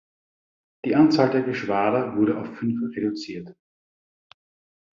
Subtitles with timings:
[0.83, 3.55] Die Anzahl der Geschwader wurde auf fünf reduziert.